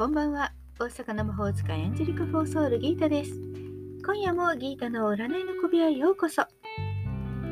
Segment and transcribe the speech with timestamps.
[0.00, 0.50] こんばんは。
[0.78, 3.32] 大阪の魔法使いアンジェリカ・フォーソウルギータです。
[4.02, 6.40] 今夜もギータの占いの小部屋へようこそ。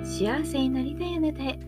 [0.02, 1.58] 幸せになりたいあなたへ、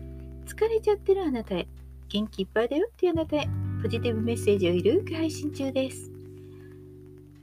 [0.47, 1.67] 疲れちゃってるあなたへ、
[2.09, 3.47] 元気いっぱいだよっていうあなたへ、
[3.83, 6.11] ポジティブメッセージをゆるく配信中です。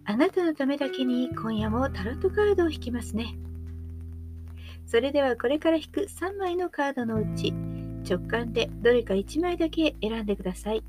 [0.05, 3.37] あなたのためだけに今夜もタロットカードを引きますね。
[4.85, 7.53] それではこれから引く3枚のカードのうち、
[8.05, 10.83] 直感でどれか1枚だけ選んでください。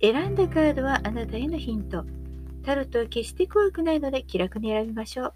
[0.00, 2.04] 選んだカードはあなたへのヒント。
[2.62, 5.34] タロットは決して怖くないので気楽に選びましょう。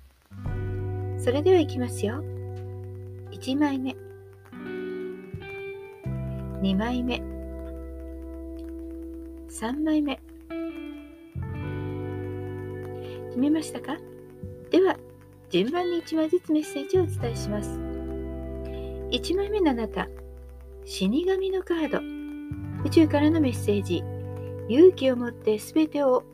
[1.18, 2.22] それではいきますよ。
[3.32, 3.96] 1枚目。
[6.60, 7.16] 2枚目。
[9.50, 10.20] 3枚目。
[13.30, 13.96] 決めましたか？
[14.70, 14.96] では、
[15.50, 17.80] 順番に1枚ずつメッセージをお伝えします。
[19.10, 20.08] 1枚目のあなた、
[20.84, 21.98] 死神のカード、
[22.84, 24.04] 宇宙からのメッセージ。
[24.68, 26.24] 勇気を持って全てを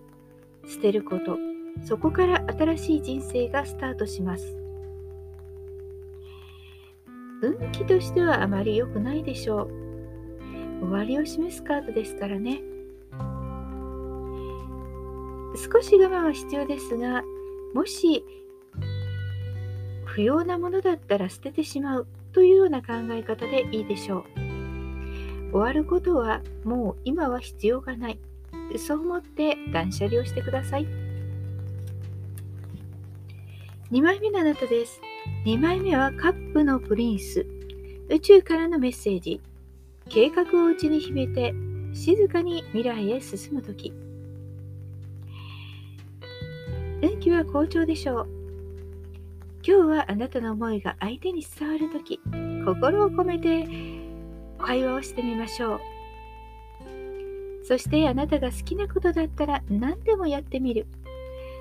[0.67, 1.39] 捨てること。
[1.85, 4.57] そこから新しい人生がスタートします。
[7.41, 9.69] 運気としてはあまり良くないでしょう。
[10.81, 12.63] 終わりを示すカードですからね。
[15.57, 17.25] 少し我慢は必要ですが
[17.75, 18.25] もし
[20.05, 24.48] 不要なものだったら捨ててしまうというような考え方でいいでしょう。
[25.51, 28.19] 終わることはもう今は必要がない。
[28.77, 30.87] そう思って断捨離をしてください。
[33.91, 35.01] 2枚目のあなたです。
[35.47, 37.47] 2枚目はカップのプリンス。
[38.11, 39.41] 宇宙からのメッセージ。
[40.11, 41.55] 計画を内に秘めて
[41.93, 43.93] 静かに未来へ進むとき。
[47.01, 48.29] 運気は好調でしょう。
[49.67, 52.21] 今日はあなたの思いが相手に伝わるとき、
[52.65, 53.67] 心を込めて
[54.59, 55.81] 会話をしてみましょう。
[57.65, 60.87] そしてあなたが好きなことだったら何でもやってみる。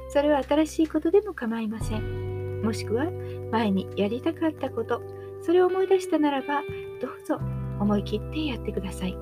[0.09, 2.61] それは新しいことでも構いません。
[2.61, 3.11] もしくは
[3.51, 5.01] 前にやりたかったこと、
[5.41, 6.61] それを思い出したならば
[7.01, 7.39] どうぞ
[7.79, 9.15] 思い切ってやってください。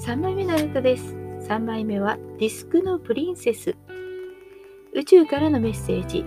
[0.00, 1.14] 3枚目のあなたです。
[1.48, 3.76] 3枚目はディスクのプリンセス。
[4.92, 6.24] 宇宙からのメッセージ。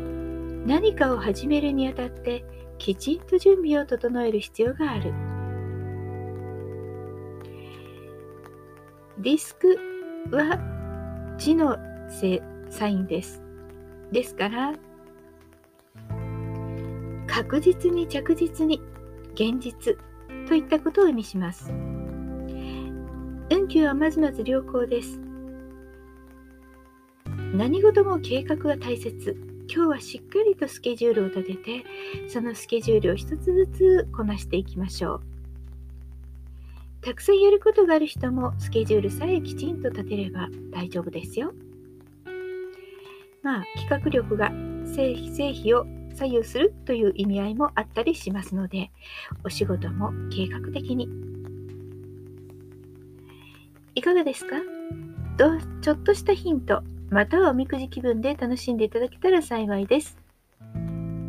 [0.66, 2.44] 何かを始めるにあたって
[2.78, 5.14] きちんと準備を整える必要がある。
[9.20, 9.78] ディスク
[10.32, 10.60] は
[11.38, 11.78] 地の
[12.70, 13.42] サインです。
[14.12, 14.74] ですから、
[17.28, 18.82] 確実に着実に
[19.34, 19.96] 現実
[20.48, 21.74] といったことを意味します。
[23.50, 25.20] 運気はまずまず良好です。
[27.54, 29.36] 何事も計画が大切。
[29.70, 31.86] 今日はしっかりとスケジュールを立てて
[32.30, 35.22] そのスケジュールを一つずつこなしていきましょう。
[37.02, 41.54] たくさんやることがある人もスケジュールさえきちんと立てれば大丈夫ですよ。
[43.44, 44.52] まあ企画力が
[44.86, 45.86] 成否を
[46.16, 48.92] 左右するという意味合いもあったりしますので
[49.44, 51.08] お仕事も計画的に。
[53.96, 54.58] いかがですか？
[55.38, 55.52] ど
[55.82, 56.84] ちょっとしたヒント。
[57.10, 60.18] またはおみくじ気分で楽しんでいただけたら幸いです。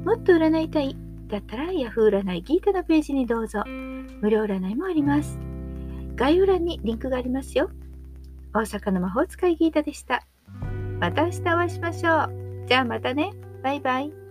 [0.05, 0.97] もっと占いたい
[1.29, 3.63] だったら Yahoo 占いギータのページにどうぞ。
[3.67, 5.39] 無料占いもあります。
[6.17, 7.71] 概要欄にリンクがありますよ。
[8.55, 10.25] 大阪の魔法使いギータでした。
[10.99, 12.67] また明日お会いしましょう。
[12.67, 13.33] じゃあまたね。
[13.63, 14.28] バイバイ。